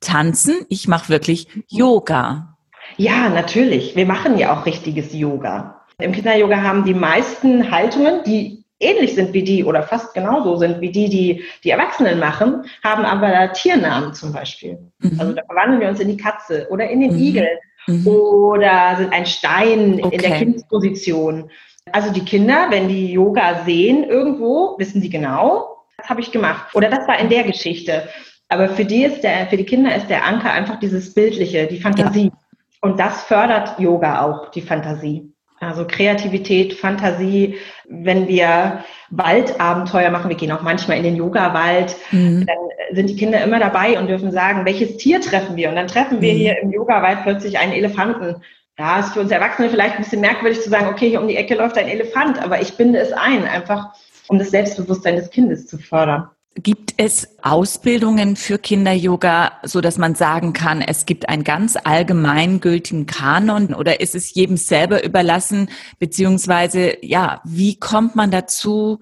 [0.00, 2.56] tanzen, ich mache wirklich Yoga.
[2.96, 3.96] Ja, natürlich.
[3.96, 5.82] Wir machen ja auch richtiges Yoga.
[5.98, 10.80] Im Kinder-Yoga haben die meisten Haltungen, die ähnlich sind wie die oder fast genauso sind
[10.80, 14.78] wie die, die die Erwachsenen machen, haben aber Tiernamen zum Beispiel.
[14.98, 15.20] Mhm.
[15.20, 17.22] Also da verwandeln wir uns in die Katze oder in den mhm.
[17.22, 17.48] Igel
[17.86, 18.06] mhm.
[18.06, 20.16] oder sind ein Stein okay.
[20.16, 21.50] in der Kindsposition.
[21.92, 26.74] Also die Kinder, wenn die Yoga sehen irgendwo, wissen die genau, das habe ich gemacht.
[26.74, 28.08] Oder das war in der Geschichte.
[28.48, 31.80] Aber für die ist der, für die Kinder ist der Anker einfach dieses Bildliche, die
[31.80, 32.24] Fantasie.
[32.24, 32.38] Ja.
[32.82, 35.32] Und das fördert Yoga auch, die Fantasie.
[35.60, 42.46] Also Kreativität, Fantasie, wenn wir Waldabenteuer machen, wir gehen auch manchmal in den Yoga-Wald, mhm.
[42.46, 42.56] dann
[42.96, 45.68] sind die Kinder immer dabei und dürfen sagen, welches Tier treffen wir?
[45.68, 46.38] Und dann treffen wir mhm.
[46.38, 48.36] hier im Yoga-Wald plötzlich einen Elefanten.
[48.78, 51.36] Ja, ist für uns Erwachsene vielleicht ein bisschen merkwürdig zu sagen, okay, hier um die
[51.36, 53.90] Ecke läuft ein Elefant, aber ich binde es ein, einfach
[54.28, 56.30] um das Selbstbewusstsein des Kindes zu fördern.
[56.62, 63.06] Gibt es Ausbildungen für Kinder-Yoga, so dass man sagen kann, es gibt einen ganz allgemeingültigen
[63.06, 65.70] Kanon oder ist es jedem selber überlassen?
[65.98, 68.98] Beziehungsweise, ja, wie kommt man dazu,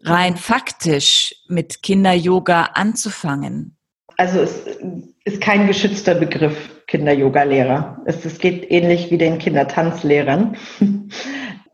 [0.00, 3.76] rein faktisch mit Kinder-Yoga anzufangen?
[4.16, 4.62] Also es
[5.24, 8.00] ist kein geschützter Begriff, Kinder-Yoga-Lehrer.
[8.06, 10.56] Es, es geht ähnlich wie den Kindertanzlehrern.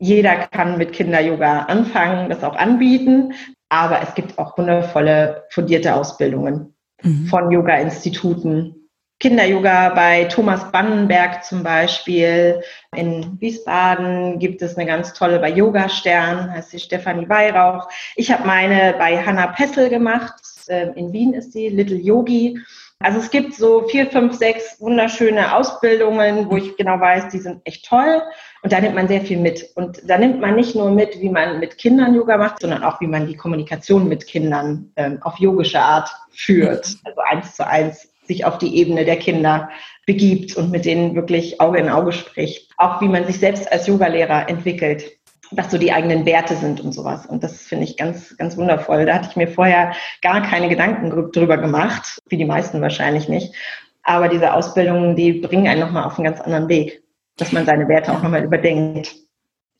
[0.00, 3.34] Jeder kann mit Kinder-Yoga anfangen, das auch anbieten.
[3.68, 7.26] Aber es gibt auch wundervolle fundierte Ausbildungen mhm.
[7.26, 8.74] von Yoga-Instituten.
[9.20, 12.62] Kinder-Yoga bei Thomas Bannenberg zum Beispiel.
[12.94, 17.88] In Wiesbaden gibt es eine ganz tolle bei Yoga Stern, heißt sie Stefanie Weihrauch.
[18.14, 20.40] Ich habe meine bei Hanna Pessel gemacht.
[20.68, 22.60] Ähm, in Wien ist sie, Little Yogi.
[23.00, 27.60] Also es gibt so vier, fünf, sechs wunderschöne Ausbildungen, wo ich genau weiß, die sind
[27.64, 28.22] echt toll.
[28.62, 29.70] Und da nimmt man sehr viel mit.
[29.76, 33.00] Und da nimmt man nicht nur mit, wie man mit Kindern Yoga macht, sondern auch,
[33.00, 36.96] wie man die Kommunikation mit Kindern ähm, auf yogische Art führt.
[37.04, 39.70] Also eins zu eins sich auf die Ebene der Kinder
[40.04, 42.70] begibt und mit denen wirklich Auge in Auge spricht.
[42.76, 45.17] Auch wie man sich selbst als Yogalehrer entwickelt
[45.50, 47.26] was so die eigenen Werte sind und sowas.
[47.26, 49.06] Und das finde ich ganz, ganz wundervoll.
[49.06, 53.54] Da hatte ich mir vorher gar keine Gedanken drüber gemacht, wie die meisten wahrscheinlich nicht.
[54.02, 57.02] Aber diese Ausbildungen, die bringen einen nochmal auf einen ganz anderen Weg,
[57.36, 59.14] dass man seine Werte auch nochmal überdenkt.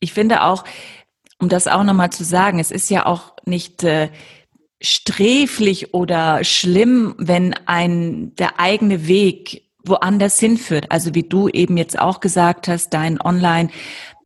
[0.01, 0.65] Ich finde auch,
[1.41, 4.09] um das auch nochmal zu sagen, es ist ja auch nicht äh,
[4.81, 10.87] sträflich oder schlimm, wenn ein der eigene Weg woanders hinführt.
[10.91, 13.71] Also wie du eben jetzt auch gesagt hast, dein Online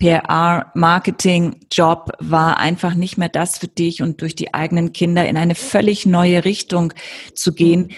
[0.02, 5.54] PR-Marketing-Job war einfach nicht mehr das für dich und durch die eigenen Kinder in eine
[5.54, 6.92] völlig neue Richtung
[7.36, 7.92] zu gehen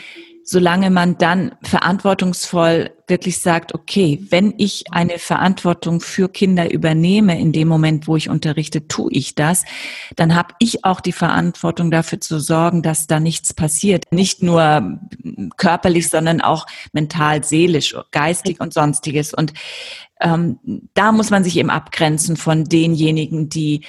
[0.44, 7.52] solange man dann verantwortungsvoll wirklich sagt, okay, wenn ich eine Verantwortung für Kinder übernehme, in
[7.52, 9.64] dem Moment, wo ich unterrichte, tue ich das,
[10.16, 14.04] dann habe ich auch die Verantwortung dafür zu sorgen, dass da nichts passiert.
[14.10, 15.00] Nicht nur
[15.56, 19.32] körperlich, sondern auch mental, seelisch, geistig und sonstiges.
[19.32, 19.54] Und
[20.20, 20.58] ähm,
[20.92, 23.84] da muss man sich eben abgrenzen von denjenigen, die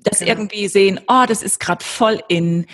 [0.00, 2.66] das irgendwie sehen, oh, das ist gerade voll in,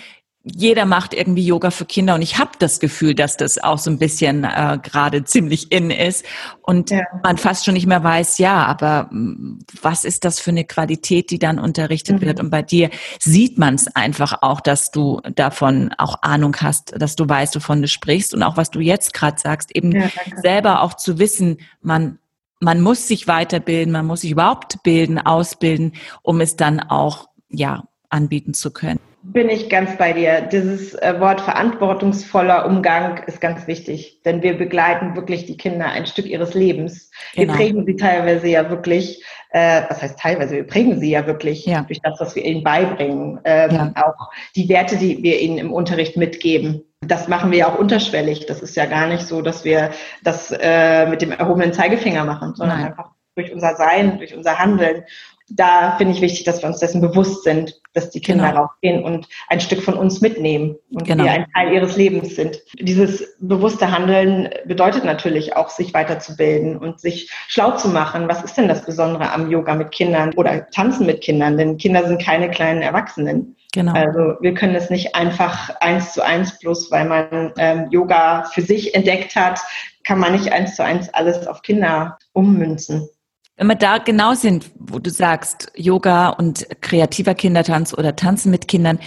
[0.43, 3.91] jeder macht irgendwie Yoga für Kinder und ich habe das Gefühl, dass das auch so
[3.91, 6.25] ein bisschen äh, gerade ziemlich in ist
[6.61, 7.01] und ja.
[7.23, 11.29] man fast schon nicht mehr weiß, ja, aber mm, was ist das für eine Qualität,
[11.29, 12.25] die dann unterrichtet mhm.
[12.25, 12.39] wird?
[12.39, 17.17] Und bei dir sieht man es einfach auch, dass du davon auch Ahnung hast, dass
[17.17, 20.09] du weißt, wovon du sprichst und auch was du jetzt gerade sagst, eben ja,
[20.41, 22.17] selber auch zu wissen, man
[22.61, 27.85] man muss sich weiterbilden, man muss sich überhaupt bilden, ausbilden, um es dann auch ja
[28.09, 28.99] anbieten zu können.
[29.21, 30.41] Bin ich ganz bei dir.
[30.41, 36.05] Dieses äh, Wort verantwortungsvoller Umgang ist ganz wichtig, denn wir begleiten wirklich die Kinder ein
[36.05, 37.11] Stück ihres Lebens.
[37.35, 37.51] Genau.
[37.51, 41.65] Wir prägen sie teilweise ja wirklich, äh, was heißt teilweise, wir prägen sie ja wirklich
[41.65, 41.81] ja.
[41.81, 43.41] durch das, was wir ihnen beibringen.
[43.43, 43.91] Ähm, ja.
[44.05, 46.83] Auch die Werte, die wir ihnen im Unterricht mitgeben.
[47.01, 48.45] Das machen wir ja auch unterschwellig.
[48.45, 49.91] Das ist ja gar nicht so, dass wir
[50.23, 52.87] das äh, mit dem erhobenen Zeigefinger machen, sondern Nein.
[52.87, 55.03] einfach durch unser Sein, durch unser Handeln
[55.49, 58.61] da finde ich wichtig, dass wir uns dessen bewusst sind, dass die Kinder genau.
[58.61, 61.23] rausgehen und ein Stück von uns mitnehmen und genau.
[61.23, 62.61] wir ein Teil ihres Lebens sind.
[62.79, 68.27] Dieses bewusste Handeln bedeutet natürlich auch, sich weiterzubilden und sich schlau zu machen.
[68.27, 71.57] Was ist denn das Besondere am Yoga mit Kindern oder Tanzen mit Kindern?
[71.57, 73.55] Denn Kinder sind keine kleinen Erwachsenen.
[73.73, 73.93] Genau.
[73.93, 78.61] Also wir können es nicht einfach eins zu eins bloß, weil man ähm, Yoga für
[78.61, 79.59] sich entdeckt hat,
[80.03, 83.09] kann man nicht eins zu eins alles auf Kinder ummünzen.
[83.59, 88.69] Wenn wir da genau sind, wo du sagst, Yoga und kreativer Kindertanz oder Tanzen mit
[88.69, 88.99] Kindern,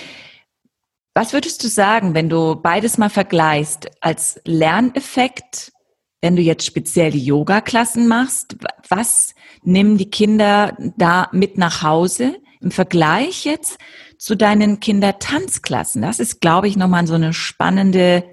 [1.15, 5.73] Was würdest du sagen, wenn du beides mal vergleichst, als Lerneffekt,
[6.23, 8.57] wenn du jetzt speziell die Yoga-Klassen machst,
[8.89, 13.77] was nehmen die Kinder da mit nach Hause im Vergleich jetzt
[14.17, 16.01] zu deinen Kindertanzklassen?
[16.01, 18.25] Das ist, glaube ich, nochmal so eine spannende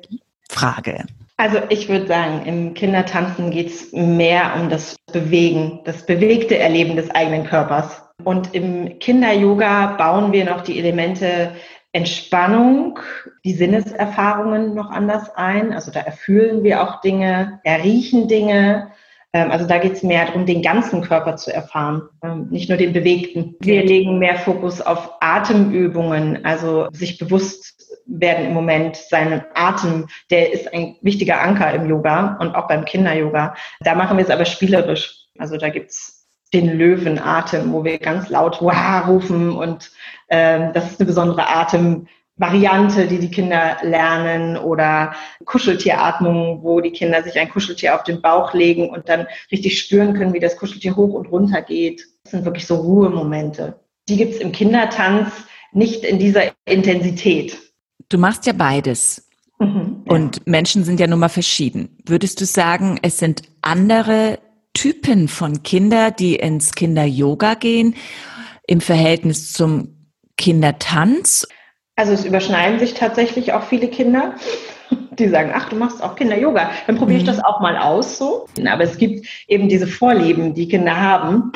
[0.47, 1.05] Frage.
[1.39, 6.97] Also ich würde sagen, im Kindertanzen geht es mehr um das Bewegen, das bewegte Erleben
[6.97, 8.04] des eigenen Körpers.
[8.25, 11.52] Und im Kinder-Yoga bauen wir noch die Elemente
[11.93, 12.99] Entspannung,
[13.45, 15.71] die Sinneserfahrungen noch anders ein.
[15.71, 18.91] Also da erfühlen wir auch Dinge, erriechen Dinge.
[19.32, 22.78] Ähm, also da geht es mehr darum, den ganzen Körper zu erfahren, ähm, nicht nur
[22.78, 23.56] den bewegten.
[23.62, 30.52] Wir legen mehr Fokus auf Atemübungen, also sich bewusst werden im Moment seinen Atem, der
[30.52, 33.56] ist ein wichtiger Anker im Yoga und auch beim Kinder-Yoga.
[33.82, 35.28] Da machen wir es aber spielerisch.
[35.38, 39.91] Also da gibt's den Löwenatem, wo wir ganz laut Wah rufen und
[40.30, 45.13] ähm, das ist eine besondere Atemvariante, die die Kinder lernen oder
[45.45, 50.15] Kuscheltieratmung, wo die Kinder sich ein Kuscheltier auf den Bauch legen und dann richtig spüren
[50.15, 52.04] können, wie das Kuscheltier hoch und runter geht.
[52.24, 53.80] Das sind wirklich so Ruhemomente.
[54.08, 55.32] Die gibt's im Kindertanz
[55.72, 57.68] nicht in dieser Intensität.
[58.10, 59.30] Du machst ja beides.
[59.60, 60.13] Mhm, ja.
[60.13, 61.98] Und Menschen sind ja nun mal verschieden.
[62.06, 64.39] Würdest du sagen, es sind andere
[64.74, 67.95] Typen von Kinder, die ins Kinder-Yoga gehen,
[68.67, 69.95] im Verhältnis zum
[70.38, 71.48] Kindertanz?
[71.95, 74.36] Also es überschneiden sich tatsächlich auch viele Kinder,
[75.12, 77.28] die sagen, ach, du machst auch Kinder-Yoga, dann probiere ich mhm.
[77.28, 78.48] das auch mal aus so.
[78.65, 81.52] Aber es gibt eben diese Vorlieben, die Kinder haben,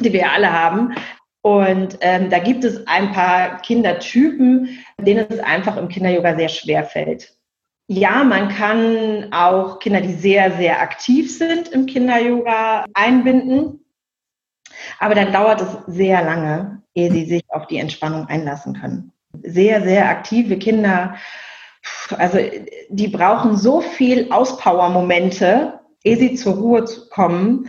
[0.00, 0.94] die wir alle haben.
[1.42, 6.84] Und ähm, da gibt es ein paar Kindertypen, denen es einfach im Kinder-Yoga sehr schwer
[6.84, 7.34] fällt.
[7.86, 13.84] Ja, man kann auch Kinder, die sehr, sehr aktiv sind im Kinder-Yoga einbinden.
[14.98, 19.12] Aber dann dauert es sehr lange, ehe sie sich auf die Entspannung einlassen können.
[19.42, 21.16] Sehr, sehr aktive Kinder,
[22.16, 22.38] also
[22.88, 27.68] die brauchen so viel Auspower-Momente, ehe sie zur Ruhe kommen,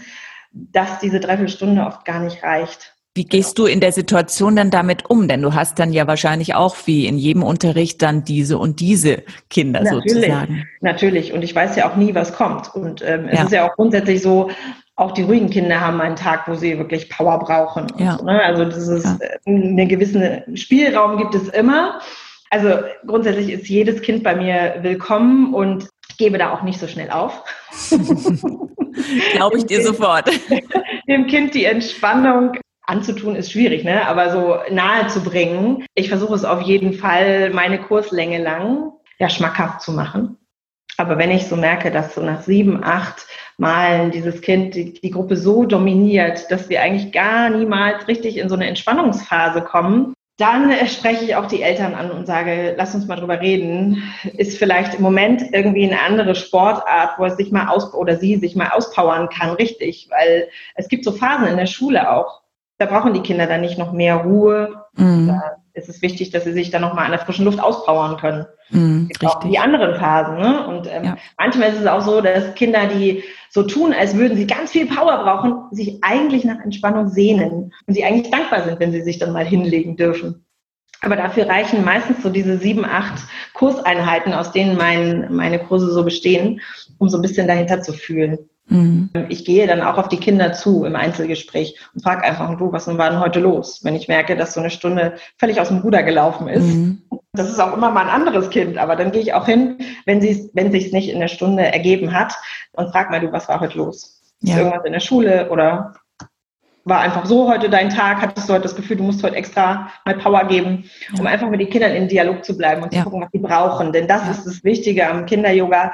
[0.52, 2.96] dass diese Dreiviertelstunde oft gar nicht reicht.
[3.16, 5.28] Wie gehst du in der Situation dann damit um?
[5.28, 9.24] Denn du hast dann ja wahrscheinlich auch wie in jedem Unterricht dann diese und diese
[9.50, 10.68] Kinder natürlich, sozusagen.
[10.82, 11.34] Natürlich.
[11.34, 12.74] Und ich weiß ja auch nie, was kommt.
[12.76, 13.46] Und ähm, es ja.
[13.46, 14.52] ist ja auch grundsätzlich so,
[14.96, 17.88] auch die ruhigen Kinder haben einen Tag, wo sie wirklich Power brauchen.
[17.98, 18.18] Ja.
[18.18, 18.44] So, ne?
[18.44, 19.18] Also das ist ja.
[19.20, 22.00] Äh, einen gewissen Spielraum gibt es immer.
[22.52, 26.88] Also grundsätzlich ist jedes Kind bei mir willkommen und ich gebe da auch nicht so
[26.88, 27.44] schnell auf.
[29.32, 30.30] Glaube ich dir sofort.
[31.08, 32.54] Dem Kind die Entspannung
[32.90, 34.08] anzutun ist schwierig, ne?
[34.08, 35.86] aber so nahe zu bringen.
[35.96, 40.38] Ich versuche es auf jeden Fall meine Kurslänge lang ja schmackhaft zu machen.
[40.98, 43.26] Aber wenn ich so merke, dass so nach sieben, acht
[43.58, 48.50] Malen dieses Kind die, die Gruppe so dominiert, dass wir eigentlich gar niemals richtig in
[48.50, 53.08] so eine Entspannungsphase kommen, dann spreche ich auch die Eltern an und sage, lass uns
[53.08, 54.04] mal drüber reden.
[54.38, 58.38] Ist vielleicht im Moment irgendwie eine andere Sportart, wo es sich mal aus oder sie
[58.38, 60.08] sich mal auspowern kann, richtig?
[60.10, 62.42] Weil es gibt so Phasen in der Schule auch,
[62.80, 64.86] da brauchen die Kinder dann nicht noch mehr Ruhe.
[64.96, 65.28] Mhm.
[65.28, 68.46] Da ist es wichtig, dass sie sich dann nochmal an der frischen Luft auspowern können.
[68.72, 70.38] Mhm, auch die anderen Phasen.
[70.38, 70.68] Ne?
[70.68, 71.18] Und ähm, ja.
[71.38, 74.88] manchmal ist es auch so, dass Kinder, die so tun, als würden sie ganz viel
[74.88, 79.20] Power brauchen, sich eigentlich nach Entspannung sehnen und sie eigentlich dankbar sind, wenn sie sich
[79.20, 80.46] dann mal hinlegen dürfen.
[81.02, 86.04] Aber dafür reichen meistens so diese sieben, acht Kurseinheiten, aus denen mein, meine Kurse so
[86.04, 86.62] bestehen,
[86.98, 88.49] um so ein bisschen dahinter zu fühlen.
[88.70, 89.10] Mhm.
[89.30, 92.88] Ich gehe dann auch auf die Kinder zu im Einzelgespräch und frage einfach, du, was
[92.88, 93.84] war denn heute los?
[93.84, 96.64] Wenn ich merke, dass so eine Stunde völlig aus dem Ruder gelaufen ist.
[96.64, 97.02] Mhm.
[97.34, 100.22] Das ist auch immer mal ein anderes Kind, aber dann gehe ich auch hin, wenn
[100.22, 102.34] sie wenn sich nicht in der Stunde ergeben hat
[102.74, 104.22] und frag mal, du, was war heute los?
[104.42, 104.54] Ja.
[104.54, 105.96] Ist irgendwas in der Schule oder
[106.90, 108.22] war einfach so heute dein Tag?
[108.22, 111.32] Hattest du heute das Gefühl, du musst heute extra mal Power geben, um ja.
[111.32, 113.00] einfach mit den Kindern in Dialog zu bleiben und ja.
[113.00, 113.94] zu gucken, was sie brauchen.
[113.94, 115.94] Denn das ist das Wichtige am Kinder-Yoga,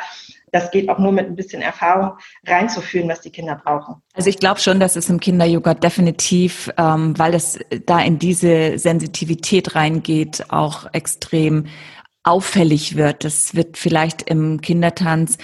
[0.51, 2.13] das geht auch nur mit ein bisschen Erfahrung
[2.47, 3.95] reinzufühlen, was die Kinder brauchen.
[4.13, 8.79] Also ich glaube schon, dass es im Kinder-Yoga definitiv, ähm, weil es da in diese
[8.79, 11.65] Sensitivität reingeht, auch extrem
[12.23, 13.25] auffällig wird.
[13.25, 15.37] Das wird vielleicht im Kindertanz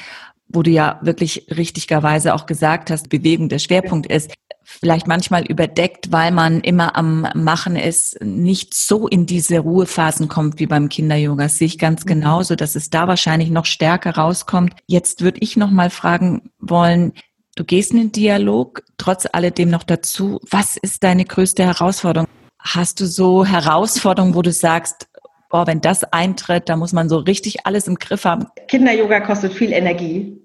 [0.53, 4.33] wo du ja wirklich richtigerweise auch gesagt hast, Bewegung der Schwerpunkt ist,
[4.79, 10.59] vielleicht manchmal überdeckt, weil man immer am Machen ist, nicht so in diese Ruhephasen kommt
[10.59, 11.43] wie beim Kinder-Yoga.
[11.43, 12.09] Das sehe ich ganz mhm.
[12.09, 14.73] genauso, dass es da wahrscheinlich noch stärker rauskommt.
[14.87, 17.13] Jetzt würde ich noch mal fragen wollen,
[17.55, 22.27] du gehst in den Dialog, trotz alledem noch dazu, was ist deine größte Herausforderung?
[22.59, 25.07] Hast du so Herausforderungen, wo du sagst,
[25.51, 28.47] oh, wenn das eintritt, da muss man so richtig alles im Griff haben?
[28.67, 30.37] Kinder-Yoga kostet viel Energie.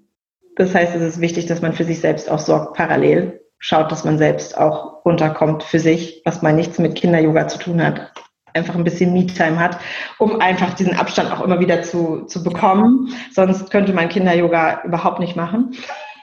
[0.55, 4.03] Das heißt, es ist wichtig, dass man für sich selbst auch sorgt, parallel schaut, dass
[4.03, 8.11] man selbst auch runterkommt für sich, was mal nichts mit Kinder-Yoga zu tun hat.
[8.53, 9.77] einfach ein bisschen Me-Time hat,
[10.17, 13.13] um einfach diesen Abstand auch immer wieder zu, zu bekommen.
[13.31, 15.75] Sonst könnte man Kinder-Yoga überhaupt nicht machen.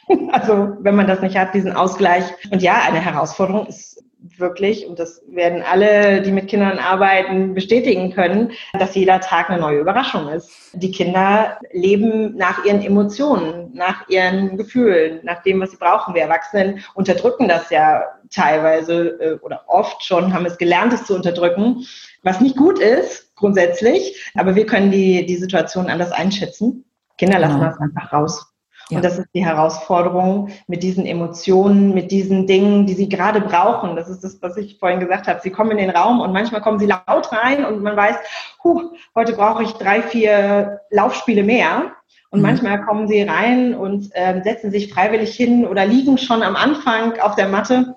[0.32, 2.24] Also wenn man das nicht hat, diesen Ausgleich.
[2.50, 4.04] Und ja, eine Herausforderung ist
[4.36, 9.60] wirklich, und das werden alle, die mit Kindern arbeiten, bestätigen können, dass jeder Tag eine
[9.60, 10.50] neue Überraschung ist.
[10.72, 16.14] Die Kinder leben nach ihren Emotionen, nach ihren Gefühlen, nach dem, was sie brauchen.
[16.14, 21.14] Wir Erwachsenen unterdrücken das ja teilweise äh, oder oft schon, haben es gelernt, es zu
[21.14, 21.86] unterdrücken,
[22.22, 26.84] was nicht gut ist, grundsätzlich, aber wir können die, die Situation anders einschätzen.
[27.18, 27.66] Kinder lassen genau.
[27.66, 28.53] das einfach raus.
[28.90, 28.98] Ja.
[28.98, 33.96] Und das ist die Herausforderung mit diesen Emotionen, mit diesen Dingen, die sie gerade brauchen.
[33.96, 35.40] Das ist das, was ich vorhin gesagt habe.
[35.42, 38.16] Sie kommen in den Raum und manchmal kommen sie laut rein und man weiß,
[38.62, 41.92] huh, heute brauche ich drei, vier Laufspiele mehr.
[42.30, 42.46] Und mhm.
[42.46, 47.18] manchmal kommen sie rein und äh, setzen sich freiwillig hin oder liegen schon am Anfang
[47.20, 47.94] auf der Matte.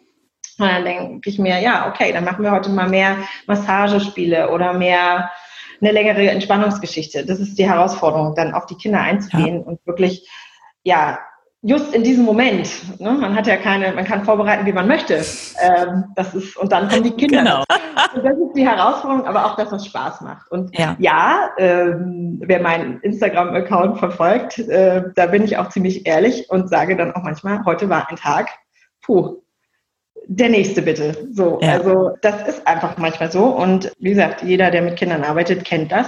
[0.60, 4.74] Und dann denke ich mir, ja, okay, dann machen wir heute mal mehr Massagespiele oder
[4.74, 5.30] mehr
[5.82, 7.26] eine längere Entspannungsgeschichte.
[7.26, 9.62] Das ist die Herausforderung, dann auf die Kinder einzugehen ja.
[9.62, 10.28] und wirklich
[10.88, 11.20] ja,
[11.62, 12.70] just in diesem Moment.
[13.02, 13.12] Ne?
[13.12, 15.16] Man hat ja keine, man kann vorbereiten, wie man möchte.
[15.16, 17.40] Ähm, das ist, und dann kommen die Kinder.
[17.40, 17.64] Genau.
[18.16, 20.50] Und das ist die Herausforderung, aber auch, dass es Spaß macht.
[20.50, 26.50] Und ja, ja ähm, wer meinen Instagram-Account verfolgt, äh, da bin ich auch ziemlich ehrlich
[26.50, 28.48] und sage dann auch manchmal, heute war ein Tag,
[29.02, 29.42] puh,
[30.26, 31.28] der nächste bitte.
[31.34, 31.74] So, ja.
[31.74, 33.46] also das ist einfach manchmal so.
[33.46, 36.08] Und wie gesagt, jeder, der mit Kindern arbeitet, kennt das.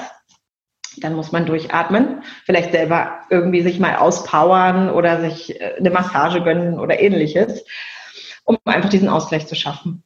[0.98, 6.42] Dann muss man durchatmen, vielleicht selber irgendwie sich mal auspowern oder sich äh, eine Massage
[6.42, 7.64] gönnen oder ähnliches,
[8.44, 10.04] um einfach diesen Ausgleich zu schaffen.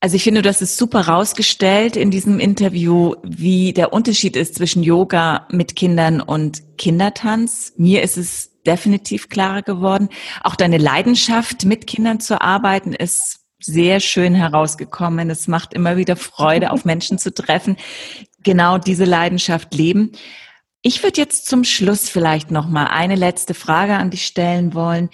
[0.00, 4.84] Also ich finde, hast es super rausgestellt in diesem Interview, wie der Unterschied ist zwischen
[4.84, 7.72] Yoga mit Kindern und Kindertanz.
[7.76, 10.08] Mir ist es definitiv klarer geworden.
[10.44, 15.30] Auch deine Leidenschaft, mit Kindern zu arbeiten, ist sehr schön herausgekommen.
[15.30, 17.76] Es macht immer wieder Freude, auf Menschen zu treffen,
[18.42, 20.12] genau diese Leidenschaft leben.
[20.82, 25.10] Ich würde jetzt zum Schluss vielleicht noch mal eine letzte Frage an dich stellen wollen.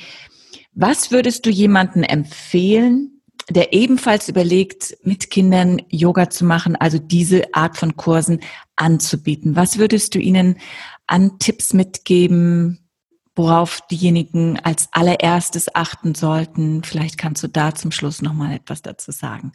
[0.73, 7.55] Was würdest du jemanden empfehlen, der ebenfalls überlegt, mit Kindern Yoga zu machen, also diese
[7.55, 8.41] Art von Kursen
[8.77, 9.57] anzubieten?
[9.57, 10.59] Was würdest du ihnen
[11.07, 12.89] an Tipps mitgeben,
[13.37, 16.85] worauf diejenigen als allererstes achten sollten?
[16.85, 19.53] Vielleicht kannst du da zum Schluss noch mal etwas dazu sagen.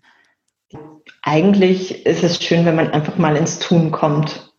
[1.22, 4.54] Eigentlich ist es schön, wenn man einfach mal ins Tun kommt.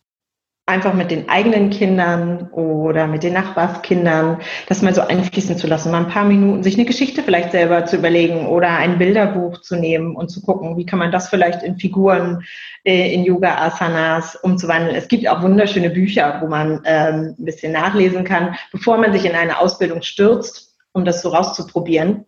[0.67, 5.91] Einfach mit den eigenen Kindern oder mit den Nachbarskindern, das mal so einfließen zu lassen,
[5.91, 9.75] mal ein paar Minuten, sich eine Geschichte vielleicht selber zu überlegen oder ein Bilderbuch zu
[9.75, 12.43] nehmen und zu gucken, wie kann man das vielleicht in Figuren,
[12.83, 14.95] äh, in Yoga-Asanas umzuwandeln.
[14.95, 19.25] Es gibt auch wunderschöne Bücher, wo man ähm, ein bisschen nachlesen kann, bevor man sich
[19.25, 22.25] in eine Ausbildung stürzt, um das so rauszuprobieren.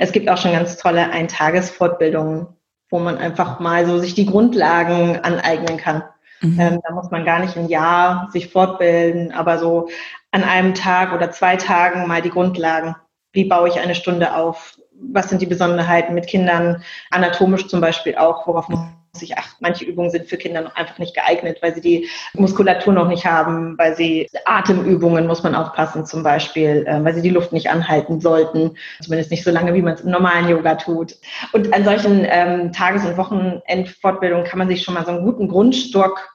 [0.00, 2.48] Es gibt auch schon ganz tolle Eintagesfortbildungen
[2.90, 6.02] wo man einfach mal so sich die Grundlagen aneignen kann.
[6.40, 6.60] Mhm.
[6.60, 9.88] Ähm, da muss man gar nicht ein Jahr sich fortbilden, aber so
[10.30, 12.94] an einem Tag oder zwei Tagen mal die Grundlagen.
[13.32, 14.78] Wie baue ich eine Stunde auf?
[14.98, 16.82] Was sind die Besonderheiten mit Kindern?
[17.10, 18.80] Anatomisch zum Beispiel auch, worauf muss
[19.18, 19.56] sich achten.
[19.60, 23.26] Manche Übungen sind für Kinder noch einfach nicht geeignet, weil sie die Muskulatur noch nicht
[23.26, 27.70] haben, weil sie Atemübungen muss man aufpassen zum Beispiel, äh, weil sie die Luft nicht
[27.70, 31.16] anhalten sollten, zumindest nicht so lange, wie man es im normalen Yoga tut.
[31.52, 35.48] Und an solchen ähm, Tages- und Wochenendfortbildungen kann man sich schon mal so einen guten
[35.48, 36.28] Grundstock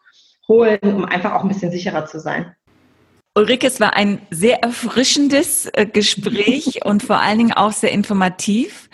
[0.48, 2.56] holen, um einfach auch ein bisschen sicherer zu sein.
[3.34, 8.90] Ulrike, es war ein sehr erfrischendes äh, Gespräch und vor allen Dingen auch sehr informativ.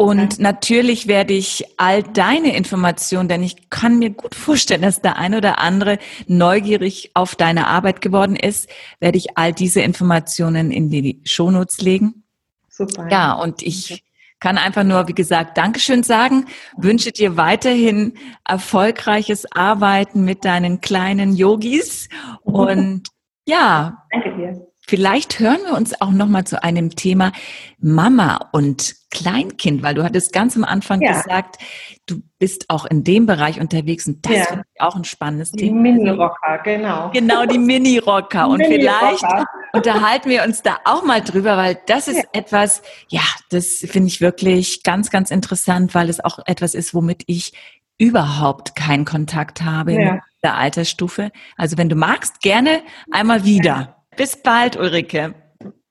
[0.00, 5.18] Und natürlich werde ich all deine Informationen, denn ich kann mir gut vorstellen, dass der
[5.18, 10.88] eine oder andere neugierig auf deine Arbeit geworden ist, werde ich all diese Informationen in
[10.88, 12.22] die Shownotes legen.
[12.70, 13.08] Super.
[13.10, 14.02] Ja, und ich
[14.38, 16.46] kann einfach nur, wie gesagt, Dankeschön sagen,
[16.78, 18.14] wünsche dir weiterhin
[18.48, 22.08] erfolgreiches Arbeiten mit deinen kleinen Yogis
[22.42, 23.02] und
[23.46, 24.06] ja.
[24.10, 24.66] Danke dir.
[24.90, 27.30] Vielleicht hören wir uns auch noch mal zu einem Thema
[27.78, 31.12] Mama und Kleinkind, weil du hattest ganz am Anfang ja.
[31.12, 31.58] gesagt,
[32.06, 34.44] du bist auch in dem Bereich unterwegs und das ja.
[34.46, 35.76] finde ich auch ein spannendes die Thema.
[35.84, 37.10] Die Mini-Rocker, genau.
[37.12, 38.48] Genau, die Mini-Rocker.
[38.48, 39.24] Und Mini vielleicht
[39.72, 42.24] unterhalten wir uns da auch mal drüber, weil das ist ja.
[42.32, 47.22] etwas, ja, das finde ich wirklich ganz, ganz interessant, weil es auch etwas ist, womit
[47.28, 47.52] ich
[47.96, 51.30] überhaupt keinen Kontakt habe in der Altersstufe.
[51.56, 53.99] Also wenn du magst, gerne einmal wieder.
[54.16, 55.34] Bis bald, Ulrike.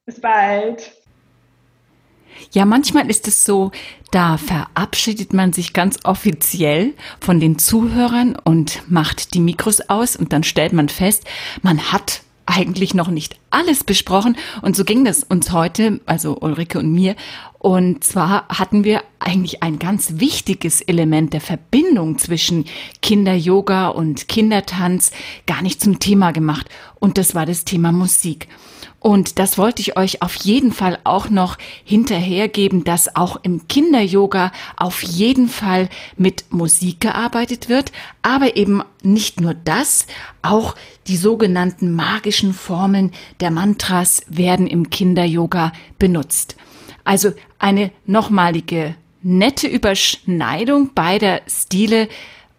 [0.05, 0.91] Bis bald.
[2.51, 3.71] Ja, manchmal ist es so,
[4.11, 10.33] da verabschiedet man sich ganz offiziell von den Zuhörern und macht die Mikros aus und
[10.33, 11.25] dann stellt man fest,
[11.61, 16.79] man hat eigentlich noch nicht alles besprochen und so ging das uns heute, also Ulrike
[16.79, 17.15] und mir.
[17.59, 22.63] Und zwar hatten wir eigentlich ein ganz wichtiges Element der Verbindung zwischen
[23.01, 25.11] Kinder-Yoga und Kindertanz
[25.45, 26.69] gar nicht zum Thema gemacht.
[26.99, 28.47] Und das war das Thema Musik.
[29.01, 34.53] Und das wollte ich euch auf jeden Fall auch noch hinterhergeben, dass auch im Kinder-Yoga
[34.77, 37.91] auf jeden Fall mit Musik gearbeitet wird,
[38.21, 40.07] aber eben nicht nur das,
[40.41, 40.75] auch
[41.07, 46.55] die sogenannten magischen Formeln der Mantras werden im Kinder-Yoga benutzt.
[47.05, 52.07] Also eine nochmalige nette Überschneidung beider Stile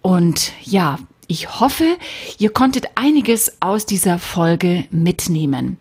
[0.03, 1.97] und ja, ich hoffe,
[2.39, 5.79] ihr konntet einiges aus dieser Folge mitnehmen.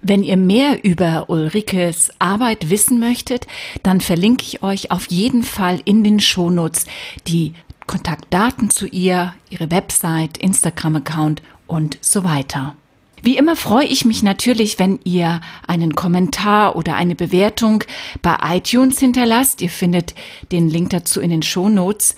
[0.00, 3.46] Wenn ihr mehr über Ulrikes Arbeit wissen möchtet,
[3.82, 6.86] dann verlinke ich euch auf jeden Fall in den Shownotes
[7.26, 7.54] die
[7.86, 12.76] Kontaktdaten zu ihr, ihre Website, Instagram-Account und so weiter.
[13.22, 17.84] Wie immer freue ich mich natürlich, wenn ihr einen Kommentar oder eine Bewertung
[18.22, 19.60] bei iTunes hinterlasst.
[19.62, 20.14] Ihr findet
[20.52, 22.16] den Link dazu in den Show Notes.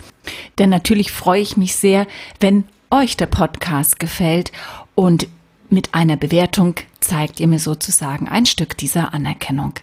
[0.59, 2.07] Denn natürlich freue ich mich sehr,
[2.39, 4.53] wenn euch der Podcast gefällt
[4.95, 5.29] und
[5.69, 9.75] mit einer Bewertung zeigt ihr mir sozusagen ein Stück dieser Anerkennung.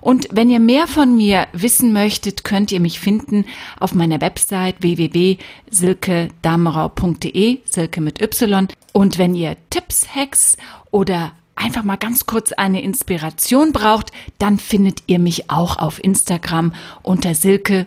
[0.00, 3.44] Und wenn ihr mehr von mir wissen möchtet, könnt ihr mich finden
[3.78, 8.68] auf meiner Website www.silkedamerau.de, Silke mit Y.
[8.92, 10.56] Und wenn ihr Tipps, Hacks
[10.90, 16.72] oder einfach mal ganz kurz eine Inspiration braucht, dann findet ihr mich auch auf Instagram
[17.02, 17.86] unter Silke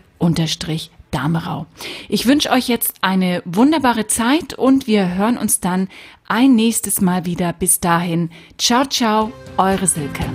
[1.12, 1.66] Damerau.
[2.10, 5.88] Ich wünsche euch jetzt eine wunderbare Zeit und wir hören uns dann
[6.28, 7.54] ein nächstes Mal wieder.
[7.54, 10.26] Bis dahin, ciao, ciao, eure Silke.